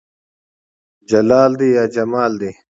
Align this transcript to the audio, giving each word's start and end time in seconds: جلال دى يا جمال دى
جلال 1.09 1.51
دى 1.59 1.67
يا 1.77 1.85
جمال 1.93 2.31
دى 2.41 2.51